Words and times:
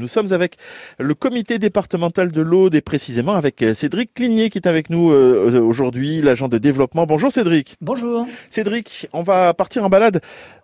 Nous 0.00 0.06
sommes 0.06 0.32
avec 0.32 0.58
le 1.00 1.12
comité 1.14 1.58
départemental 1.58 2.30
de 2.30 2.40
l'Aude 2.40 2.76
et 2.76 2.80
précisément 2.80 3.34
avec 3.34 3.62
euh, 3.62 3.74
Cédric 3.74 4.14
Cligné 4.14 4.48
qui 4.48 4.58
est 4.58 4.68
avec 4.68 4.90
nous 4.90 5.10
euh, 5.10 5.60
aujourd'hui, 5.60 6.22
l'agent 6.22 6.46
de 6.46 6.56
développement. 6.56 7.04
Bonjour 7.04 7.32
Cédric. 7.32 7.76
Bonjour. 7.80 8.28
Cédric, 8.48 9.08
on 9.12 9.24
va 9.24 9.52
partir 9.54 9.84
en 9.84 9.88
balade 9.88 10.20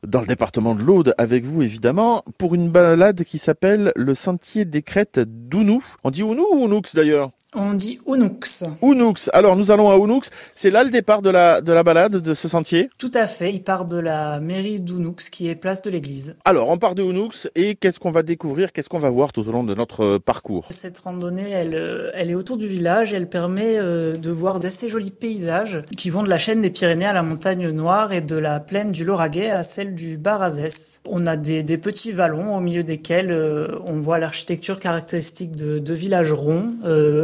dans 0.07 0.21
le 0.21 0.29
département 0.29 0.77
de 0.77 0.85
l'Aude 0.85 1.17
avec 1.19 1.43
vous 1.43 1.63
évidemment 1.63 2.23
pour 2.39 2.55
une 2.55 2.69
balade 2.69 3.25
qui 3.25 3.39
s'appelle 3.39 3.91
le 3.97 4.15
sentier 4.15 4.65
des 4.65 4.83
crêtes 4.83 5.19
d'Ounou. 5.19 5.85
On 6.05 6.13
dit 6.13 6.23
Ounou 6.23 6.47
ou 6.53 6.67
Ounoux 6.67 6.83
d'ailleurs? 6.95 7.33
On 7.55 7.75
dit 7.75 7.99
Ounoux. 8.07 8.39
Ounoux. 8.83 9.15
Alors 9.33 9.57
nous 9.57 9.71
allons 9.71 9.91
à 9.91 9.97
Ounoux. 9.97 10.21
C'est 10.55 10.71
là 10.71 10.85
le 10.85 10.91
départ 10.91 11.23
de 11.23 11.31
la, 11.31 11.61
de 11.61 11.73
la 11.73 11.83
balade, 11.83 12.17
de 12.17 12.35
ce 12.35 12.49
sentier 12.49 12.91
Tout 12.99 13.11
à 13.15 13.27
fait. 13.27 13.53
Il 13.53 13.63
part 13.63 13.85
de 13.85 13.99
la 13.99 14.41
mairie 14.41 14.81
d'Ounoux 14.81 15.17
qui 15.31 15.49
est 15.49 15.55
place 15.55 15.83
de 15.83 15.91
l'église. 15.91 16.37
Alors 16.45 16.69
on 16.69 16.79
part 16.79 16.95
de 16.95 17.03
Ounoux 17.03 17.31
et 17.55 17.75
qu'est-ce 17.75 17.99
qu'on 17.99 18.11
va 18.11 18.23
découvrir, 18.23 18.73
qu'est-ce 18.73 18.89
qu'on 18.89 18.99
va 18.99 19.11
voir 19.11 19.33
tout 19.33 19.47
au 19.49 19.53
long 19.53 19.65
de 19.65 19.75
notre 19.75 20.05
euh, 20.05 20.19
parcours 20.19 20.67
Cette 20.71 20.99
randonnée, 20.99 21.51
elle, 21.51 21.75
euh, 21.75 22.11
elle 22.15 22.31
est 22.31 22.35
autour 22.35 22.57
du 22.57 22.67
village. 22.67 23.13
Elle 23.13 23.29
permet 23.29 23.79
euh, 23.79 24.17
de 24.17 24.31
voir 24.31 24.61
d'assez 24.61 24.89
jolis 24.89 25.11
paysages 25.11 25.83
qui 25.97 26.11
vont 26.11 26.23
de 26.23 26.31
la 26.31 26.39
chaîne 26.39 26.61
des 26.61 26.71
Pyrénées 26.71 27.07
à 27.07 27.13
la 27.13 27.23
montagne 27.23 27.71
Noire 27.71 28.13
et 28.13 28.21
de 28.21 28.37
la 28.37 28.61
plaine 28.61 28.93
du 28.93 29.05
Lauragais 29.05 29.51
à 29.51 29.63
celle 29.63 29.95
du 29.95 30.17
Barazès. 30.17 31.01
On 31.09 31.27
a 31.27 31.37
des, 31.37 31.63
des 31.63 31.79
petits 31.79 32.13
vallons 32.13 32.57
au 32.57 32.61
milieu 32.61 32.83
desquels 32.83 33.33
on 33.87 34.01
voit 34.01 34.19
l'architecture 34.19 34.79
caractéristique 34.79 35.53
de, 35.53 35.79
de 35.79 35.95
villages 35.95 36.33
ronds, 36.33 36.75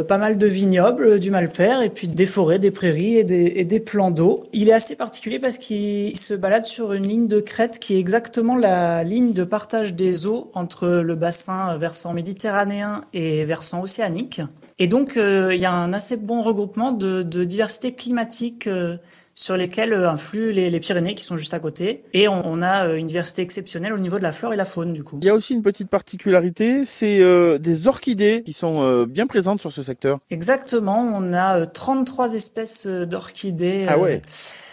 pas 0.08 0.19
mal 0.20 0.38
de 0.38 0.47
vignobles 0.47 1.06
euh, 1.06 1.19
du 1.19 1.30
Malpère 1.30 1.83
et 1.83 1.91
puis 1.91 2.06
des 2.06 2.27
forêts, 2.27 2.59
des 2.59 2.70
prairies 2.70 3.16
et 3.16 3.24
des, 3.24 3.80
plans 3.80 4.11
d'eau. 4.11 4.45
Il 4.52 4.69
est 4.69 4.73
assez 4.73 4.95
particulier 4.95 5.38
parce 5.38 5.59
qu'il 5.59 6.16
se 6.16 6.34
balade 6.34 6.65
sur 6.65 6.92
une 6.92 7.06
ligne 7.06 7.27
de 7.27 7.41
crête 7.41 7.78
qui 7.78 7.95
est 7.95 7.98
exactement 7.98 8.56
la 8.56 9.02
ligne 9.02 9.33
de 9.33 9.42
partage 9.42 9.95
des 9.95 10.27
eaux 10.27 10.51
entre 10.55 10.88
le 10.88 11.16
bassin 11.16 11.77
versant 11.77 12.12
méditerranéen 12.12 13.02
et 13.12 13.42
versant 13.45 13.83
océanique. 13.83 14.41
Et 14.78 14.87
donc, 14.87 15.16
euh, 15.16 15.55
il 15.55 15.61
y 15.61 15.66
a 15.66 15.73
un 15.73 15.92
assez 15.92 16.17
bon 16.17 16.42
regroupement 16.42 16.92
de, 16.92 17.22
de 17.22 17.44
diversité 17.44 17.92
climatique 17.92 18.66
euh, 18.66 18.97
sur 19.41 19.56
lesquels 19.56 19.94
euh, 19.94 20.10
influent 20.10 20.52
les, 20.52 20.69
les, 20.69 20.80
Pyrénées 20.80 21.14
qui 21.14 21.24
sont 21.24 21.38
juste 21.38 21.55
à 21.55 21.60
côté. 21.60 22.02
Et 22.12 22.28
on, 22.28 22.46
on, 22.46 22.60
a 22.60 22.86
euh, 22.86 22.96
une 22.96 23.06
diversité 23.06 23.41
exceptionnelle 23.41 23.94
au 23.94 23.98
niveau 23.98 24.19
de 24.19 24.22
la 24.22 24.32
flore 24.32 24.52
et 24.52 24.56
la 24.56 24.66
faune 24.66 24.92
du 24.92 25.02
coup. 25.02 25.19
Il 25.22 25.27
y 25.27 25.30
a 25.30 25.34
aussi 25.34 25.55
une 25.55 25.62
petite 25.62 25.88
particularité, 25.88 26.84
c'est 26.84 27.20
euh, 27.20 27.56
des 27.56 27.86
orchidées 27.86 28.42
qui 28.44 28.52
sont 28.52 28.82
euh, 28.82 29.06
bien 29.06 29.27
présentes 29.27 29.62
sur 29.62 29.72
ce 29.72 29.82
secteur. 29.82 30.19
Exactement, 30.30 31.00
on 31.00 31.32
a 31.32 31.64
33 31.64 32.34
espèces 32.34 32.86
d'orchidées 32.86 33.86
ah 33.88 33.98
ouais. 33.98 34.20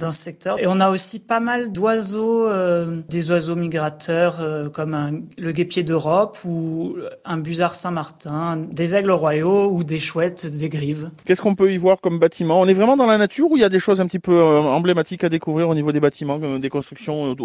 dans 0.01 0.11
ce 0.11 0.19
secteur. 0.19 0.59
Et 0.59 0.67
on 0.67 0.81
a 0.81 0.89
aussi 0.89 1.19
pas 1.19 1.39
mal 1.39 1.71
d'oiseaux, 1.71 2.49
des 3.07 3.31
oiseaux 3.31 3.55
migrateurs 3.55 4.71
comme 4.73 4.93
un, 4.93 5.21
le 5.37 5.51
guépier 5.53 5.83
d'Europe 5.83 6.37
ou 6.43 6.97
un 7.23 7.37
busard 7.37 7.75
Saint-Martin, 7.75 8.67
des 8.69 8.95
aigles 8.95 9.11
royaux 9.11 9.71
ou 9.71 9.85
des 9.85 9.99
chouettes, 9.99 10.45
des 10.45 10.69
grives. 10.69 11.11
Qu'est-ce 11.25 11.41
qu'on 11.41 11.55
peut 11.55 11.71
y 11.71 11.77
voir 11.77 12.01
comme 12.01 12.19
bâtiment? 12.19 12.59
On 12.59 12.67
est 12.67 12.73
vraiment 12.73 12.97
dans 12.97 13.05
la 13.05 13.17
nature 13.17 13.51
ou 13.51 13.57
il 13.57 13.61
y 13.61 13.65
a 13.65 13.69
des 13.69 13.79
choses 13.79 14.01
un 14.01 14.07
petit 14.07 14.19
peu 14.19 14.56
emblématique 14.65 15.23
à 15.23 15.29
découvrir 15.29 15.69
au 15.69 15.75
niveau 15.75 15.91
des 15.91 15.99
bâtiments, 15.99 16.37
des 16.37 16.69
constructions 16.69 17.35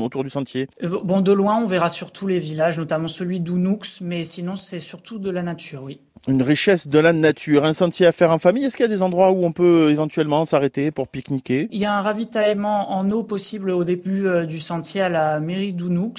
autour 0.00 0.24
du 0.24 0.30
sentier 0.30 0.68
Bon, 0.82 1.20
de 1.20 1.32
loin, 1.32 1.60
on 1.62 1.66
verra 1.66 1.88
surtout 1.88 2.26
les 2.26 2.38
villages, 2.38 2.78
notamment 2.78 3.08
celui 3.08 3.40
d'Ounoux, 3.40 3.78
mais 4.00 4.24
sinon, 4.24 4.56
c'est 4.56 4.78
surtout 4.78 5.18
de 5.18 5.30
la 5.30 5.42
nature, 5.42 5.82
oui. 5.82 6.00
Une 6.26 6.42
richesse 6.42 6.88
de 6.88 6.98
la 6.98 7.12
nature, 7.12 7.64
un 7.64 7.72
sentier 7.72 8.06
à 8.06 8.12
faire 8.12 8.32
en 8.32 8.38
famille. 8.38 8.64
Est-ce 8.64 8.76
qu'il 8.76 8.84
y 8.84 8.88
a 8.88 8.94
des 8.94 9.02
endroits 9.02 9.30
où 9.30 9.44
on 9.44 9.52
peut 9.52 9.90
éventuellement 9.90 10.44
s'arrêter 10.44 10.90
pour 10.90 11.08
pique-niquer? 11.08 11.68
Il 11.70 11.80
y 11.80 11.84
a 11.84 11.96
un 11.96 12.00
ravitaillement 12.00 12.92
en 12.92 13.08
eau 13.10 13.22
possible 13.22 13.70
au 13.70 13.84
début 13.84 14.26
euh, 14.26 14.44
du 14.44 14.58
sentier 14.58 15.00
à 15.00 15.08
la 15.08 15.40
mairie 15.40 15.72
d'Ounoux 15.72 16.12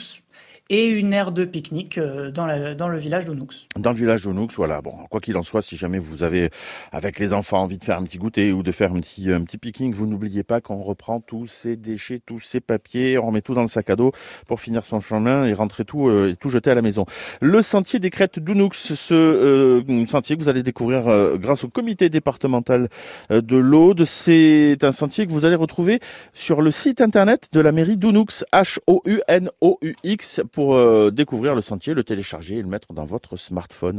et 0.69 0.87
une 0.87 1.13
aire 1.13 1.31
de 1.31 1.45
pique-nique 1.45 1.97
euh, 1.97 2.31
dans, 2.31 2.47
dans 2.75 2.87
le 2.87 2.97
village 2.97 3.25
d'Ounoux. 3.25 3.47
Dans 3.77 3.91
le 3.91 3.97
village 3.97 4.23
d'Ounoux, 4.23 4.47
voilà. 4.55 4.81
Bon, 4.81 4.93
quoi 5.09 5.19
qu'il 5.19 5.37
en 5.37 5.43
soit, 5.43 5.61
si 5.61 5.77
jamais 5.77 5.99
vous 5.99 6.23
avez, 6.23 6.49
avec 6.91 7.19
les 7.19 7.33
enfants, 7.33 7.63
envie 7.63 7.77
de 7.77 7.83
faire 7.83 7.97
un 7.97 8.03
petit 8.03 8.17
goûter 8.17 8.51
ou 8.51 8.63
de 8.63 8.71
faire 8.71 8.91
un 8.93 8.99
petit, 8.99 9.31
un 9.31 9.41
petit 9.41 9.57
pique-nique, 9.57 9.95
vous 9.95 10.07
n'oubliez 10.07 10.43
pas 10.43 10.61
qu'on 10.61 10.81
reprend 10.81 11.19
tous 11.19 11.47
ces 11.47 11.75
déchets, 11.75 12.21
tous 12.25 12.39
ces 12.39 12.59
papiers, 12.59 13.17
on 13.17 13.27
remet 13.27 13.41
tout 13.41 13.53
dans 13.53 13.61
le 13.61 13.67
sac 13.67 13.89
à 13.89 13.95
dos 13.95 14.11
pour 14.47 14.59
finir 14.59 14.85
son 14.85 14.99
chemin 14.99 15.45
et 15.45 15.53
rentrer 15.53 15.85
tout, 15.85 16.07
euh, 16.07 16.35
tout 16.39 16.49
jeter 16.49 16.71
à 16.71 16.75
la 16.75 16.81
maison. 16.81 17.05
Le 17.41 17.61
sentier 17.61 17.99
des 17.99 18.09
crêtes 18.09 18.39
d'Ounoux, 18.39 18.69
ce 18.73 19.13
euh, 19.13 20.05
sentier 20.07 20.35
que 20.35 20.41
vous 20.41 20.49
allez 20.49 20.63
découvrir 20.63 21.07
euh, 21.07 21.37
grâce 21.37 21.63
au 21.63 21.69
comité 21.69 22.09
départemental 22.09 22.89
euh, 23.31 23.41
de 23.41 23.57
l'Aude, 23.57 24.05
c'est 24.05 24.83
un 24.83 24.91
sentier 24.91 25.25
que 25.25 25.31
vous 25.31 25.45
allez 25.45 25.55
retrouver 25.55 25.99
sur 26.33 26.61
le 26.61 26.71
site 26.71 27.01
internet 27.01 27.49
de 27.53 27.59
la 27.59 27.71
mairie 27.71 27.97
d'Ounoux, 27.97 28.25
H-O-U-N-O-U-X, 28.53 30.41
pour 30.59 30.75
euh, 30.75 31.09
découvrir 31.09 31.55
le 31.55 31.61
sentier, 31.61 31.93
le 31.93 32.03
télécharger 32.03 32.55
et 32.55 32.61
le 32.61 32.67
mettre 32.67 32.91
dans 32.91 33.05
votre 33.05 33.37
smartphone. 33.37 33.87